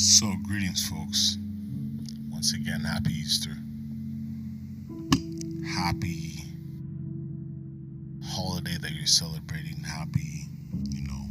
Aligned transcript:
So, 0.00 0.32
greetings, 0.44 0.88
folks. 0.88 1.38
Once 2.30 2.54
again, 2.54 2.82
happy 2.82 3.14
Easter. 3.14 3.50
Happy 5.66 6.34
holiday 8.24 8.76
that 8.80 8.92
you're 8.92 9.06
celebrating. 9.06 9.82
Happy, 9.82 10.46
you 10.90 11.02
know, 11.02 11.24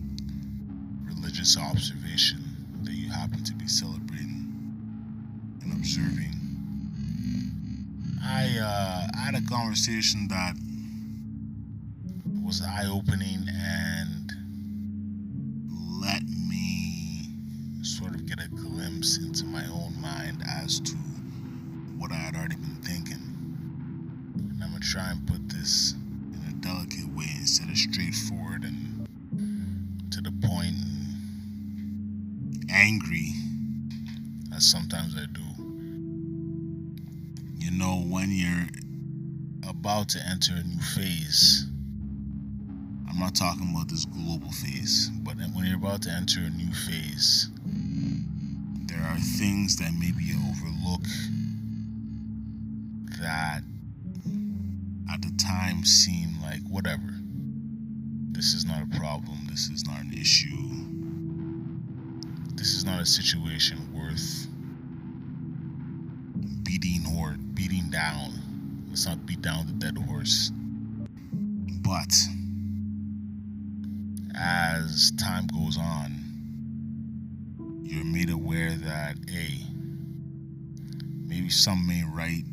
religious 1.05 1.57
observation 1.57 2.43
that 2.83 2.91
you 2.91 3.09
happen 3.09 3.41
to 3.45 3.53
be 3.53 3.69
celebrating 3.69 4.51
and 5.61 5.71
observing. 5.71 6.35
I, 8.21 8.59
uh, 8.59 9.17
had 9.17 9.35
a 9.35 9.41
conversation 9.47 10.27
that 10.27 10.55
was 12.45 12.61
eye 12.61 12.87
opening 12.91 13.47
and 13.47 13.96
try 24.97 25.11
and 25.11 25.27
put 25.27 25.47
this 25.49 25.93
in 26.33 26.41
a 26.49 26.53
delicate 26.53 27.07
way 27.15 27.29
instead 27.37 27.69
of 27.69 27.77
straightforward 27.77 28.63
and 28.63 29.07
to 30.11 30.21
the 30.21 30.31
point 30.47 30.73
and 30.73 32.65
angry 32.71 33.31
as 34.55 34.65
sometimes 34.65 35.15
I 35.15 35.27
do. 35.31 35.41
You 37.59 37.77
know, 37.77 38.01
when 38.09 38.31
you're 38.31 38.65
about 39.69 40.09
to 40.09 40.19
enter 40.27 40.53
a 40.53 40.63
new 40.63 40.81
phase, 40.81 41.67
I'm 43.07 43.19
not 43.19 43.35
talking 43.35 43.69
about 43.71 43.89
this 43.89 44.05
global 44.05 44.51
phase, 44.51 45.11
but 45.21 45.35
when 45.53 45.65
you're 45.65 45.77
about 45.77 46.01
to 46.03 46.09
enter 46.09 46.39
a 46.39 46.49
new 46.49 46.73
phase, 46.73 47.49
there 48.87 49.03
are 49.03 49.17
things 49.37 49.75
that 49.77 49.91
maybe 49.99 50.23
you 50.23 50.39
overlook 50.49 51.03
that 53.21 53.61
at 55.17 55.23
the 55.23 55.43
time 55.43 55.83
seem 55.83 56.29
like 56.43 56.61
whatever. 56.69 57.09
This 58.31 58.53
is 58.53 58.65
not 58.65 58.83
a 58.83 58.99
problem. 58.99 59.47
This 59.49 59.67
is 59.69 59.83
not 59.87 59.99
an 60.01 60.13
issue. 60.13 60.55
This 62.55 62.75
is 62.75 62.85
not 62.85 63.01
a 63.01 63.05
situation 63.05 63.79
worth 63.95 64.47
beating 66.63 67.03
or 67.17 67.35
beating 67.55 67.89
down. 67.89 68.31
Let's 68.89 69.07
not 69.07 69.25
beat 69.25 69.41
down 69.41 69.65
the 69.65 69.73
dead 69.73 69.97
horse. 69.97 70.51
But 71.81 72.13
as 74.35 75.11
time 75.17 75.47
goes 75.47 75.79
on, 75.79 76.13
you're 77.83 78.05
made 78.05 78.29
aware 78.29 78.75
that, 78.75 79.15
a 79.33 79.57
maybe 81.25 81.49
some 81.49 81.87
may 81.87 82.03
right 82.03 82.43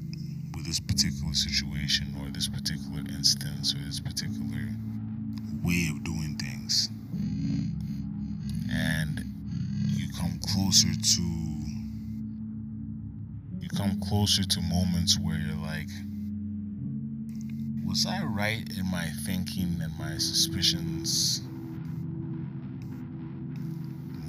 with 0.56 0.64
this 0.64 0.80
particular 0.80 1.34
situation 1.34 2.14
this 2.34 2.48
particular 2.48 3.00
instance 3.10 3.74
or 3.74 3.78
this 3.78 4.00
particular 4.00 4.68
way 5.62 5.88
of 5.90 6.02
doing 6.02 6.36
things. 6.36 6.90
And 8.70 9.24
you 9.96 10.12
come 10.18 10.40
closer 10.40 10.88
to 10.92 11.22
you 13.60 13.68
come 13.68 14.00
closer 14.00 14.42
to 14.42 14.60
moments 14.60 15.18
where 15.18 15.36
you're 15.38 15.56
like 15.56 15.88
was 17.86 18.04
I 18.06 18.24
right 18.24 18.68
in 18.76 18.90
my 18.90 19.06
thinking 19.24 19.78
and 19.80 19.96
my 19.96 20.18
suspicions 20.18 21.40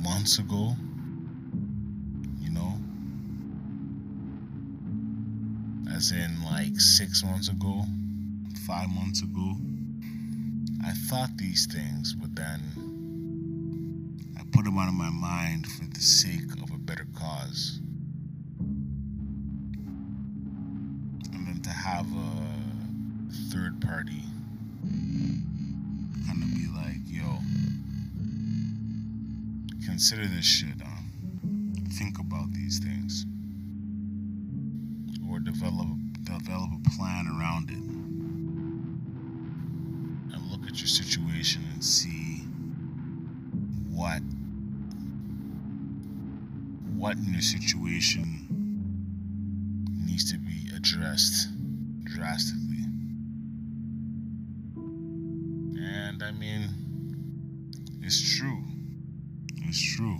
months 0.04 0.38
ago? 0.38 0.76
As 6.06 6.12
in, 6.12 6.44
like, 6.44 6.80
six 6.80 7.24
months 7.24 7.50
ago, 7.50 7.84
five 8.68 8.88
months 8.90 9.24
ago. 9.24 9.56
I 10.86 10.92
thought 11.10 11.36
these 11.36 11.66
things, 11.66 12.14
but 12.14 12.36
then 12.36 12.62
I 14.40 14.44
put 14.52 14.66
them 14.66 14.78
out 14.78 14.88
of 14.88 14.94
my 14.94 15.10
mind 15.10 15.66
for 15.66 15.86
the 15.88 16.00
sake 16.00 16.54
of 16.62 16.70
a 16.72 16.78
better 16.78 17.08
cause. 17.16 17.80
And 21.34 21.48
then 21.48 21.60
to 21.64 21.72
have 21.72 22.06
a 22.06 22.32
third 23.52 23.82
party 23.82 24.22
kind 26.28 26.44
of 26.44 26.54
be 26.54 26.68
like, 26.68 27.02
yo, 27.08 27.40
consider 29.88 30.28
this 30.28 30.46
shit. 30.46 30.80
Huh? 30.80 31.02
Think 31.98 32.20
about 32.20 32.54
these 32.54 32.78
things, 32.78 33.26
or 35.28 35.40
develop 35.40 35.88
develop 36.46 36.70
a 36.74 36.90
plan 36.92 37.28
around 37.28 37.70
it, 37.72 37.78
and 40.34 40.52
look 40.52 40.62
at 40.70 40.80
your 40.80 40.88
situation 40.88 41.64
and 41.74 41.84
see 41.84 42.44
what 43.90 44.22
what 46.96 47.18
in 47.18 47.34
your 47.34 47.42
situation 47.42 48.48
needs 50.06 50.32
to 50.32 50.38
be 50.38 50.70
addressed 50.76 51.50
drastically. 52.04 52.86
And 55.78 56.22
I 56.22 56.32
mean, 56.32 56.70
it's 58.02 58.38
true. 58.38 58.64
It's 59.64 59.82
true. 59.96 60.20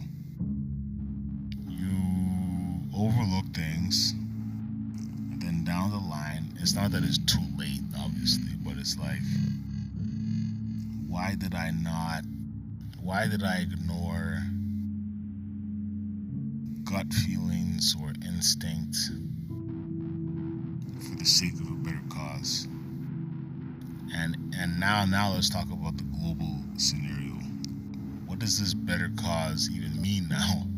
It's 6.66 6.74
not 6.74 6.90
that 6.90 7.04
it's 7.04 7.20
too 7.20 7.46
late, 7.60 7.82
obviously, 8.00 8.50
but 8.64 8.76
it's 8.78 8.98
like, 8.98 9.20
why 11.08 11.36
did 11.36 11.54
I 11.54 11.70
not? 11.70 12.24
Why 13.00 13.28
did 13.28 13.44
I 13.44 13.58
ignore 13.58 14.40
gut 16.84 17.14
feelings 17.14 17.96
or 18.02 18.14
instinct 18.26 18.98
for 21.08 21.16
the 21.20 21.26
sake 21.26 21.54
of 21.54 21.70
a 21.70 21.76
better 21.86 22.02
cause? 22.10 22.68
And 24.16 24.36
and 24.58 24.80
now 24.80 25.06
now 25.06 25.34
let's 25.34 25.52
talk 25.52 25.66
about 25.72 25.98
the 25.98 26.04
global 26.06 26.64
scenario 26.78 27.36
what 28.26 28.40
does 28.40 28.60
this 28.60 28.74
better 28.74 29.12
cause 29.22 29.70
even 29.72 30.02
mean 30.02 30.28
now? 30.30 30.64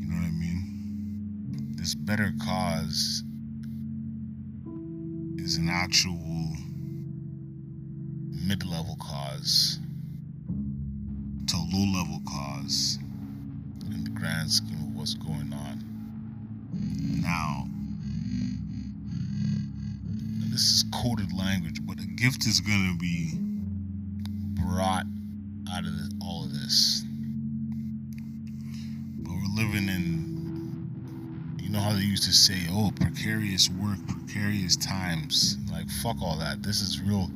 You 0.00 0.06
know 0.10 0.16
what 0.16 0.26
I 0.26 0.30
mean? 0.32 1.76
This 1.76 1.94
better 1.94 2.32
cause 2.44 3.22
is 5.54 5.58
an 5.60 5.68
actual 5.68 6.50
mid 8.44 8.66
level 8.66 8.96
cause 9.00 9.78
to 11.46 11.56
low 11.72 11.84
level 11.96 12.20
cause 12.28 12.98
in 13.86 14.02
the 14.02 14.10
grand 14.10 14.50
scheme 14.50 14.74
of 14.74 14.96
what's 14.96 15.14
going 15.14 15.52
on. 15.52 15.80
Now, 17.22 17.68
this 20.50 20.72
is 20.72 20.84
coded 20.92 21.32
language, 21.32 21.86
but 21.86 22.00
a 22.00 22.06
gift 22.06 22.46
is 22.46 22.58
going 22.58 22.92
to 22.92 22.98
be 22.98 23.43
they 31.96 32.02
used 32.02 32.24
to 32.24 32.32
say, 32.32 32.66
oh, 32.70 32.90
precarious 32.96 33.68
work, 33.70 33.98
precarious 34.08 34.76
times. 34.76 35.56
Like, 35.70 35.88
fuck 36.02 36.16
all 36.22 36.36
that. 36.38 36.62
This 36.62 36.80
is 36.80 37.00
real. 37.00 37.30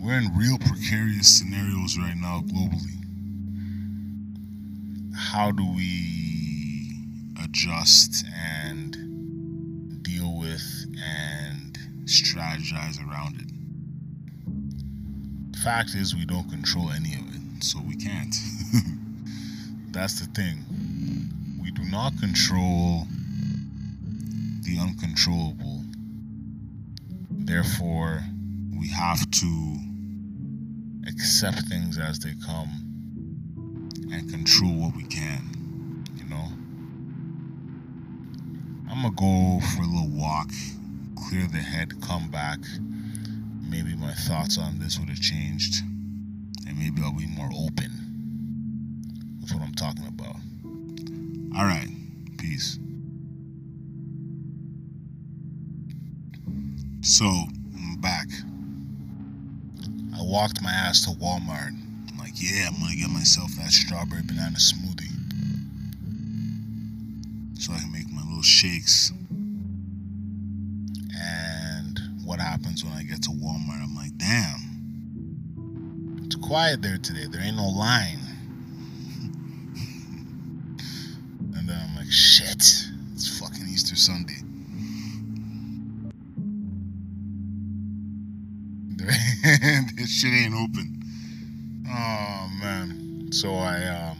We're 0.00 0.18
in 0.18 0.36
real 0.36 0.58
precarious 0.58 1.28
scenarios 1.38 1.98
right 1.98 2.16
now 2.16 2.42
globally. 2.46 2.98
How 5.16 5.50
do 5.50 5.64
we 5.74 6.90
adjust 7.42 8.24
and 8.34 10.02
deal 10.02 10.38
with 10.38 10.62
and 11.04 11.78
strategize 12.04 12.98
around 13.06 13.40
it? 13.40 13.48
Fact 15.58 15.94
is, 15.94 16.14
we 16.14 16.24
don't 16.24 16.48
control 16.50 16.90
any 16.90 17.14
of 17.14 17.34
it 17.34 17.64
so 17.64 17.80
we 17.86 17.94
can't. 17.96 18.34
That's 19.92 20.18
the 20.20 20.26
thing. 20.32 20.64
We 21.60 21.70
do 21.70 21.84
not 21.84 22.18
control 22.18 23.06
the 24.62 24.78
uncontrollable. 24.78 25.84
Therefore, 27.30 28.22
we 28.78 28.88
have 28.88 29.30
to 29.30 29.76
accept 31.08 31.62
things 31.68 31.98
as 31.98 32.20
they 32.20 32.34
come 32.46 32.68
and 34.12 34.30
control 34.30 34.72
what 34.72 34.96
we 34.96 35.04
can, 35.04 36.04
you 36.16 36.24
know? 36.24 36.48
I'm 38.90 39.02
gonna 39.02 39.14
go 39.14 39.64
for 39.74 39.82
a 39.82 39.86
little 39.86 40.10
walk, 40.10 40.50
clear 41.28 41.46
the 41.46 41.58
head, 41.58 42.00
come 42.02 42.30
back. 42.30 42.58
Maybe 43.68 43.96
my 43.96 44.12
thoughts 44.12 44.58
on 44.58 44.78
this 44.78 44.98
would 44.98 45.08
have 45.08 45.20
changed 45.20 45.82
and 46.66 46.78
maybe 46.78 47.02
I'll 47.02 47.12
be 47.12 47.26
more 47.26 47.50
open 47.54 47.90
with 49.40 49.52
what 49.52 49.62
I'm 49.62 49.74
talking 49.74 50.06
about. 50.06 50.36
All 51.56 51.64
right. 51.64 51.88
Peace. 52.38 52.78
So, 57.04 57.26
I'm 57.26 57.96
back. 58.00 58.28
I 60.16 60.22
walked 60.22 60.62
my 60.62 60.70
ass 60.70 61.04
to 61.04 61.10
Walmart. 61.10 61.74
I'm 62.08 62.16
like, 62.16 62.34
yeah, 62.36 62.68
I'm 62.68 62.80
gonna 62.80 62.94
get 62.94 63.10
myself 63.10 63.50
that 63.56 63.72
strawberry 63.72 64.22
banana 64.22 64.56
smoothie. 64.56 65.10
So 67.58 67.72
I 67.72 67.80
can 67.80 67.90
make 67.90 68.08
my 68.12 68.22
little 68.22 68.42
shakes. 68.42 69.10
And 71.18 71.98
what 72.24 72.38
happens 72.38 72.84
when 72.84 72.92
I 72.92 73.02
get 73.02 73.20
to 73.24 73.30
Walmart? 73.30 73.82
I'm 73.82 73.96
like, 73.96 74.16
damn. 74.16 74.60
It's 76.24 76.36
quiet 76.36 76.82
there 76.82 76.98
today. 76.98 77.26
There 77.28 77.42
ain't 77.42 77.56
no 77.56 77.66
line. 77.68 78.20
and 81.56 81.68
then 81.68 81.80
I'm 81.80 81.96
like, 81.96 82.12
shit. 82.12 82.62
It's 83.12 83.40
fucking 83.40 83.66
Easter 83.68 83.96
Sunday. 83.96 84.41
this 89.96 90.10
shit 90.10 90.32
ain't 90.32 90.54
open. 90.54 91.02
Oh 91.88 92.48
man. 92.60 93.28
So 93.32 93.54
I 93.54 93.82
um 93.84 94.18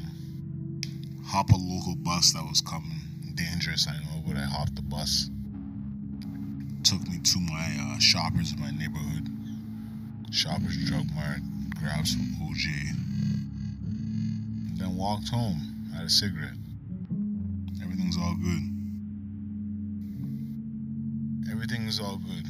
hop 1.26 1.50
a 1.50 1.56
local 1.56 1.94
bus 1.96 2.32
that 2.32 2.42
was 2.44 2.60
coming. 2.60 2.98
Dangerous, 3.34 3.86
I 3.88 3.92
know, 3.92 4.22
but 4.26 4.36
I 4.36 4.44
hopped 4.44 4.76
the 4.76 4.82
bus. 4.82 5.28
Took 6.84 7.06
me 7.08 7.18
to 7.18 7.38
my 7.40 7.76
uh, 7.80 7.98
shoppers 7.98 8.52
in 8.52 8.60
my 8.60 8.70
neighborhood. 8.70 9.28
Shoppers 10.30 10.76
Drug 10.86 11.06
Mart. 11.14 11.40
Grabbed 11.78 12.08
some 12.08 12.26
OJ. 12.42 12.66
Then 14.78 14.96
walked 14.96 15.28
home. 15.28 15.90
Had 15.94 16.06
a 16.06 16.10
cigarette. 16.10 16.56
Everything's 17.82 18.16
all 18.16 18.36
good. 18.36 18.62
Everything's 21.50 22.00
all 22.00 22.16
good 22.16 22.46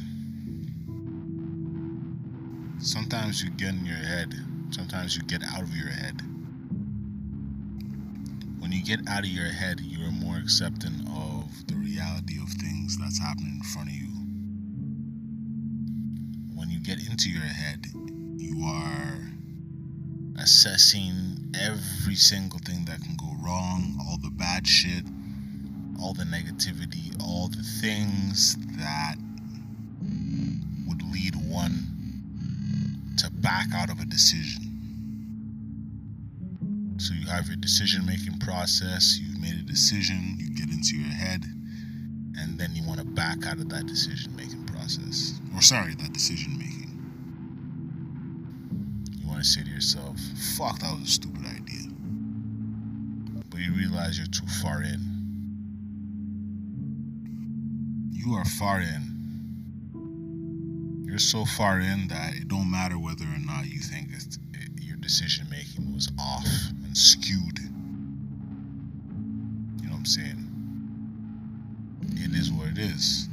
sometimes 2.83 3.41
you 3.41 3.49
get 3.51 3.69
in 3.69 3.85
your 3.85 3.95
head, 3.95 4.35
sometimes 4.71 5.15
you 5.15 5.23
get 5.23 5.41
out 5.41 5.61
of 5.61 5.75
your 5.75 5.87
head. 5.87 6.21
When 8.59 8.71
you 8.71 8.83
get 8.83 9.07
out 9.07 9.23
of 9.23 9.29
your 9.29 9.47
head, 9.47 9.79
you're 9.79 10.11
more 10.11 10.37
accepting 10.37 11.07
of 11.07 11.67
the 11.67 11.75
reality 11.75 12.41
of 12.41 12.49
things 12.49 12.97
that's 12.97 13.19
happening 13.19 13.55
in 13.55 13.63
front 13.63 13.89
of 13.89 13.95
you. 13.95 14.07
When 16.55 16.69
you 16.69 16.79
get 16.79 16.99
into 17.09 17.29
your 17.29 17.41
head, 17.41 17.85
you 18.37 18.65
are 18.65 19.31
assessing 20.41 21.53
every 21.57 22.15
single 22.15 22.59
thing 22.59 22.83
that 22.85 23.01
can 23.01 23.15
go 23.15 23.33
wrong, 23.41 23.97
all 24.01 24.17
the 24.17 24.31
bad 24.31 24.67
shit, 24.67 25.05
all 26.01 26.13
the 26.13 26.25
negativity, 26.25 27.15
all 27.21 27.47
the 27.47 27.63
things 27.81 28.57
that 28.77 29.15
would 30.85 31.01
lead 31.13 31.35
one 31.47 31.82
to 33.17 33.31
back 33.31 33.67
out 33.75 33.89
of 33.89 33.99
a 33.99 34.05
decision. 34.05 34.69
So 36.97 37.13
you 37.13 37.27
have 37.27 37.47
your 37.47 37.57
decision 37.57 38.05
making 38.05 38.39
process, 38.39 39.19
you've 39.19 39.39
made 39.39 39.55
a 39.55 39.63
decision, 39.63 40.37
you 40.37 40.55
get 40.55 40.69
into 40.69 40.95
your 40.97 41.11
head, 41.13 41.43
and 42.37 42.57
then 42.57 42.75
you 42.75 42.83
want 42.87 42.99
to 42.99 43.05
back 43.05 43.45
out 43.45 43.57
of 43.57 43.69
that 43.69 43.85
decision 43.87 44.35
making 44.35 44.65
process. 44.65 45.39
Or, 45.53 45.61
sorry, 45.61 45.95
that 45.95 46.13
decision 46.13 46.57
making. 46.57 46.89
You 49.19 49.27
want 49.27 49.39
to 49.43 49.47
say 49.47 49.63
to 49.63 49.69
yourself, 49.69 50.17
fuck, 50.57 50.79
that 50.79 50.97
was 50.97 51.09
a 51.09 51.11
stupid 51.11 51.45
idea. 51.45 51.89
But 53.49 53.59
you 53.59 53.73
realize 53.73 54.17
you're 54.17 54.27
too 54.27 54.47
far 54.61 54.81
in. 54.81 54.99
You 58.11 58.33
are 58.35 58.45
far 58.45 58.79
in 58.79 59.12
you're 61.13 61.19
so 61.19 61.45
far 61.45 61.79
in 61.79 62.07
that 62.07 62.33
it 62.33 62.47
don't 62.47 62.71
matter 62.71 62.97
whether 62.97 63.23
or 63.25 63.37
not 63.45 63.67
you 63.67 63.79
think 63.79 64.09
it, 64.11 64.39
your 64.81 64.97
decision 64.97 65.45
making 65.47 65.93
was 65.93 66.11
off 66.19 66.47
and 66.83 66.97
skewed. 66.97 67.59
You 67.59 67.69
know 69.83 69.91
what 69.91 69.97
I'm 69.99 70.05
saying? 70.07 70.49
It 72.13 72.35
is 72.35 72.51
what 72.51 72.69
it 72.69 72.79
is. 72.79 73.27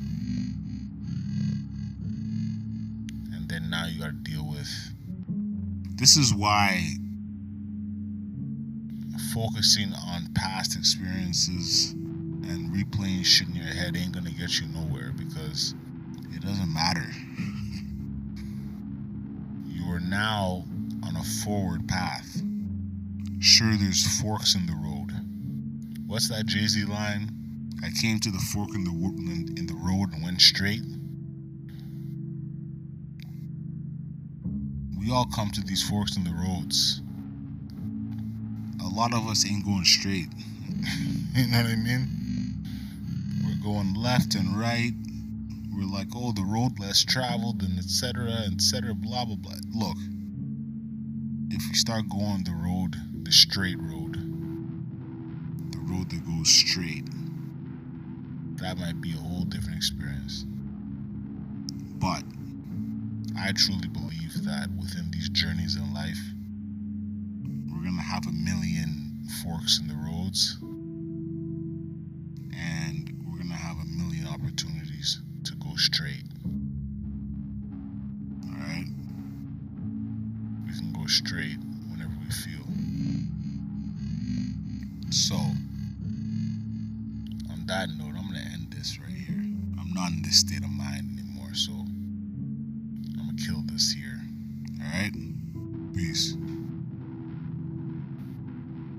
And 3.32 3.48
then 3.48 3.70
now 3.70 3.86
you 3.86 3.98
got 3.98 4.08
to 4.08 4.30
deal 4.30 4.46
with. 4.46 4.68
This 5.96 6.18
is 6.18 6.34
why 6.34 6.86
focusing 9.32 9.94
on 10.06 10.28
past 10.34 10.76
experiences 10.76 11.92
and 11.92 12.70
replaying 12.74 13.24
shit 13.24 13.48
in 13.48 13.54
your 13.54 13.64
head 13.64 13.96
ain't 13.96 14.12
gonna 14.12 14.28
get 14.32 14.60
you 14.60 14.66
nowhere 14.66 15.14
because 15.16 15.74
it 16.34 16.42
doesn't 16.42 16.70
matter 16.74 17.06
now 20.20 20.62
on 21.02 21.16
a 21.16 21.24
forward 21.42 21.88
path. 21.88 22.42
Sure, 23.40 23.74
there's 23.78 24.20
forks 24.20 24.54
in 24.54 24.66
the 24.66 24.74
road. 24.74 25.10
What's 26.06 26.28
that 26.28 26.44
Jay 26.44 26.66
Z 26.66 26.84
line? 26.84 27.30
I 27.82 27.88
came 28.02 28.20
to 28.20 28.30
the 28.30 28.38
fork 28.52 28.68
in 28.74 28.84
the 28.84 28.90
in 29.58 29.66
the 29.66 29.74
road 29.74 30.12
and 30.12 30.22
went 30.22 30.42
straight. 30.42 30.82
We 34.98 35.10
all 35.10 35.26
come 35.34 35.50
to 35.52 35.62
these 35.62 35.88
forks 35.88 36.18
in 36.18 36.24
the 36.24 36.34
roads. 36.34 37.00
A 38.84 38.88
lot 38.94 39.14
of 39.14 39.26
us 39.26 39.46
ain't 39.50 39.64
going 39.64 39.86
straight. 39.86 40.28
you 41.34 41.46
know 41.46 41.62
what 41.62 41.66
I 41.66 41.76
mean? 41.76 42.08
We're 43.42 43.64
going 43.64 43.94
left 43.94 44.34
and 44.34 44.54
right, 44.54 44.92
we're 45.72 45.86
like, 45.86 46.08
oh, 46.14 46.32
the 46.32 46.44
road 46.44 46.78
less 46.78 47.04
traveled 47.04 47.62
and 47.62 47.78
etc. 47.78 48.30
etc. 48.52 48.94
blah 48.94 49.24
blah 49.24 49.36
blah. 49.36 49.54
Look, 49.74 49.96
if 51.50 51.62
we 51.68 51.74
start 51.74 52.08
going 52.08 52.44
the 52.44 52.52
road, 52.52 52.96
the 53.24 53.32
straight 53.32 53.78
road, 53.78 54.14
the 55.72 55.78
road 55.78 56.10
that 56.10 56.26
goes 56.26 56.50
straight, 56.50 57.06
that 58.56 58.78
might 58.78 59.00
be 59.00 59.12
a 59.12 59.16
whole 59.16 59.44
different 59.44 59.76
experience. 59.76 60.44
But 61.98 62.24
I 63.38 63.52
truly 63.52 63.88
believe 63.88 64.44
that 64.44 64.68
within 64.78 65.10
these 65.10 65.28
journeys 65.28 65.76
in 65.76 65.94
life, 65.94 66.20
we're 67.70 67.84
gonna 67.84 68.02
have 68.02 68.26
a 68.26 68.32
million 68.32 69.24
forks 69.42 69.78
in 69.78 69.88
the 69.88 69.94
roads 69.94 70.58
So, 85.12 85.34
on 85.34 85.56
that 87.66 87.88
note, 87.98 88.14
I'm 88.16 88.30
going 88.30 88.40
to 88.40 88.52
end 88.52 88.70
this 88.70 88.96
right 89.00 89.10
here. 89.10 89.42
I'm 89.78 89.92
not 89.92 90.12
in 90.12 90.22
this 90.22 90.38
state 90.38 90.62
of 90.62 90.70
mind 90.70 91.09